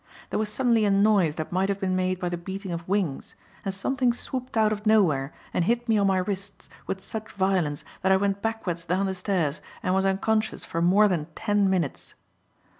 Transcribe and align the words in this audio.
There 0.31 0.39
was 0.39 0.49
suddenly 0.49 0.83
a 0.83 0.89
noise 0.89 1.35
that 1.35 1.51
might 1.51 1.69
have 1.69 1.79
been 1.79 1.95
made 1.95 2.19
by 2.19 2.27
the 2.29 2.35
beating 2.35 2.71
of 2.71 2.87
wings 2.89 3.35
and 3.63 3.71
something 3.71 4.13
swooped 4.13 4.57
out 4.57 4.71
of 4.71 4.87
nowhere 4.87 5.31
and 5.53 5.63
hit 5.63 5.87
me 5.87 5.99
on 5.99 6.07
my 6.07 6.17
wrists 6.17 6.71
with 6.87 7.01
such 7.01 7.31
violence 7.33 7.85
that 8.01 8.11
I 8.11 8.17
went 8.17 8.41
backwards 8.41 8.83
down 8.83 9.05
the 9.05 9.13
stairs 9.13 9.61
and 9.83 9.93
was 9.93 10.03
unconscious 10.07 10.65
for 10.65 10.81
more 10.81 11.07
than 11.07 11.27
ten 11.35 11.69
minutes. 11.69 12.15